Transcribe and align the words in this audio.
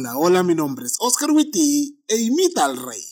Hola, 0.00 0.16
hola, 0.16 0.42
mi 0.42 0.54
nombre 0.54 0.86
es 0.86 0.96
Oscar 0.98 1.30
Witty 1.30 2.02
e 2.08 2.16
imita 2.16 2.64
al 2.64 2.78
rey. 2.78 3.04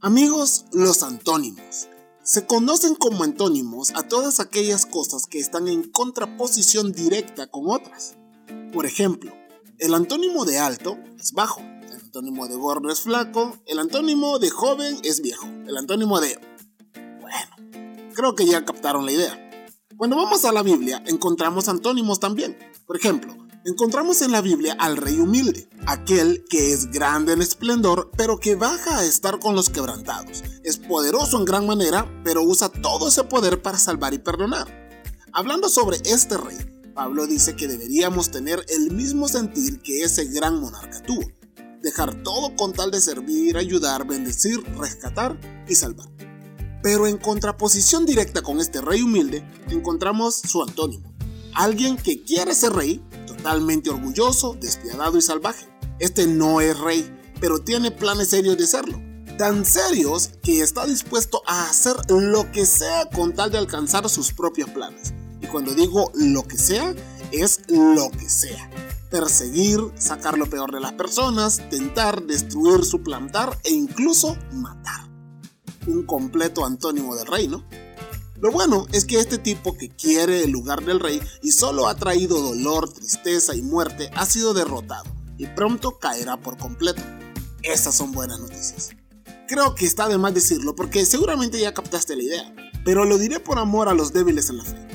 Amigos, 0.00 0.66
los 0.72 1.02
antónimos. 1.02 1.88
Se 2.22 2.46
conocen 2.46 2.94
como 2.94 3.24
antónimos 3.24 3.90
a 3.96 4.06
todas 4.06 4.38
aquellas 4.38 4.86
cosas 4.86 5.26
que 5.26 5.40
están 5.40 5.66
en 5.66 5.90
contraposición 5.90 6.92
directa 6.92 7.48
con 7.48 7.68
otras. 7.68 8.14
Por 8.72 8.86
ejemplo, 8.86 9.32
el 9.80 9.94
antónimo 9.94 10.44
de 10.44 10.60
alto 10.60 10.96
es 11.18 11.32
bajo, 11.32 11.60
el 11.60 11.92
antónimo 11.92 12.46
de 12.46 12.54
gordo 12.54 12.88
es 12.92 13.00
flaco, 13.00 13.58
el 13.66 13.80
antónimo 13.80 14.38
de 14.38 14.50
joven 14.50 14.96
es 15.02 15.22
viejo, 15.22 15.48
el 15.66 15.76
antónimo 15.76 16.20
de... 16.20 16.38
Bueno, 17.20 18.12
creo 18.14 18.36
que 18.36 18.46
ya 18.46 18.64
captaron 18.64 19.06
la 19.06 19.10
idea. 19.10 19.43
Cuando 19.96 20.16
vamos 20.16 20.44
a 20.44 20.52
la 20.52 20.62
Biblia, 20.62 21.02
encontramos 21.06 21.68
antónimos 21.68 22.18
también. 22.18 22.58
Por 22.84 22.96
ejemplo, 22.96 23.32
encontramos 23.64 24.22
en 24.22 24.32
la 24.32 24.40
Biblia 24.40 24.76
al 24.78 24.96
rey 24.96 25.20
humilde, 25.20 25.68
aquel 25.86 26.44
que 26.50 26.72
es 26.72 26.90
grande 26.90 27.32
en 27.32 27.40
esplendor, 27.40 28.10
pero 28.16 28.40
que 28.40 28.56
baja 28.56 28.98
a 28.98 29.04
estar 29.04 29.38
con 29.38 29.54
los 29.54 29.70
quebrantados. 29.70 30.42
Es 30.64 30.78
poderoso 30.78 31.38
en 31.38 31.44
gran 31.44 31.66
manera, 31.66 32.10
pero 32.24 32.42
usa 32.42 32.68
todo 32.70 33.08
ese 33.08 33.22
poder 33.22 33.62
para 33.62 33.78
salvar 33.78 34.14
y 34.14 34.18
perdonar. 34.18 34.66
Hablando 35.32 35.68
sobre 35.68 35.98
este 36.04 36.36
rey, 36.38 36.58
Pablo 36.92 37.28
dice 37.28 37.54
que 37.54 37.68
deberíamos 37.68 38.32
tener 38.32 38.64
el 38.68 38.90
mismo 38.90 39.28
sentir 39.28 39.80
que 39.80 40.02
ese 40.02 40.24
gran 40.24 40.60
monarca 40.60 41.00
tuvo. 41.02 41.30
Dejar 41.82 42.20
todo 42.24 42.56
con 42.56 42.72
tal 42.72 42.90
de 42.90 43.00
servir, 43.00 43.56
ayudar, 43.56 44.06
bendecir, 44.06 44.60
rescatar 44.76 45.38
y 45.68 45.74
salvar. 45.76 46.13
Pero 46.84 47.06
en 47.06 47.16
contraposición 47.16 48.04
directa 48.04 48.42
con 48.42 48.60
este 48.60 48.82
rey 48.82 49.00
humilde, 49.00 49.42
encontramos 49.70 50.34
su 50.34 50.62
antónimo. 50.62 51.14
Alguien 51.54 51.96
que 51.96 52.22
quiere 52.22 52.54
ser 52.54 52.74
rey, 52.74 53.02
totalmente 53.26 53.88
orgulloso, 53.88 54.54
despiadado 54.60 55.16
y 55.16 55.22
salvaje. 55.22 55.66
Este 55.98 56.26
no 56.26 56.60
es 56.60 56.78
rey, 56.78 57.10
pero 57.40 57.60
tiene 57.60 57.90
planes 57.90 58.28
serios 58.28 58.58
de 58.58 58.66
serlo. 58.66 59.00
Tan 59.38 59.64
serios 59.64 60.32
que 60.42 60.60
está 60.60 60.84
dispuesto 60.84 61.40
a 61.46 61.70
hacer 61.70 61.96
lo 62.10 62.52
que 62.52 62.66
sea 62.66 63.08
con 63.08 63.32
tal 63.32 63.50
de 63.50 63.56
alcanzar 63.56 64.06
sus 64.10 64.34
propios 64.34 64.68
planes. 64.68 65.14
Y 65.40 65.46
cuando 65.46 65.72
digo 65.72 66.12
lo 66.14 66.42
que 66.42 66.58
sea, 66.58 66.94
es 67.32 67.62
lo 67.68 68.10
que 68.10 68.28
sea. 68.28 68.70
Perseguir, 69.10 69.80
sacar 69.96 70.36
lo 70.36 70.50
peor 70.50 70.70
de 70.70 70.80
las 70.80 70.92
personas, 70.92 71.62
tentar, 71.70 72.24
destruir, 72.24 72.84
suplantar 72.84 73.58
e 73.64 73.70
incluso 73.70 74.36
matar 74.52 75.13
un 75.86 76.04
completo 76.04 76.64
antónimo 76.64 77.16
del 77.16 77.26
rey, 77.26 77.48
¿no? 77.48 77.64
Lo 78.40 78.50
bueno 78.50 78.86
es 78.92 79.04
que 79.04 79.18
este 79.18 79.38
tipo 79.38 79.76
que 79.76 79.88
quiere 79.88 80.44
el 80.44 80.50
lugar 80.50 80.84
del 80.84 81.00
rey 81.00 81.20
y 81.42 81.52
solo 81.52 81.88
ha 81.88 81.94
traído 81.94 82.40
dolor, 82.40 82.92
tristeza 82.92 83.54
y 83.54 83.62
muerte 83.62 84.10
ha 84.14 84.26
sido 84.26 84.52
derrotado 84.52 85.04
y 85.38 85.46
pronto 85.46 85.98
caerá 85.98 86.36
por 86.36 86.58
completo. 86.58 87.02
Esas 87.62 87.94
son 87.94 88.12
buenas 88.12 88.40
noticias. 88.40 88.90
Creo 89.48 89.74
que 89.74 89.86
está 89.86 90.08
de 90.08 90.18
más 90.18 90.34
decirlo 90.34 90.74
porque 90.74 91.06
seguramente 91.06 91.60
ya 91.60 91.74
captaste 91.74 92.16
la 92.16 92.22
idea, 92.22 92.54
pero 92.84 93.04
lo 93.04 93.18
diré 93.18 93.40
por 93.40 93.58
amor 93.58 93.88
a 93.88 93.94
los 93.94 94.12
débiles 94.12 94.50
en 94.50 94.58
la 94.58 94.64
fe. 94.64 94.88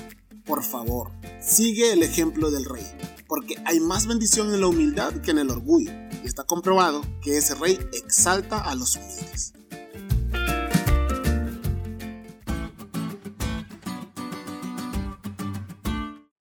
Por 0.46 0.64
favor, 0.64 1.12
sigue 1.42 1.94
el 1.94 2.04
ejemplo 2.04 2.52
del 2.52 2.66
rey, 2.66 2.86
porque 3.28 3.56
hay 3.66 3.80
más 3.80 4.08
bendición 4.08 4.54
en 4.54 4.62
la 4.62 4.68
humildad 4.68 5.14
que 5.22 5.32
en 5.32 5.40
el 5.40 5.52
orgullo, 5.52 5.92
y 6.24 6.28
está 6.28 6.44
comprobado 6.44 7.02
que 7.22 7.38
ese 7.38 7.56
rey 7.56 7.80
exalta 7.94 8.60
a 8.60 8.76
los 8.76 8.96
humildes. 8.96 9.54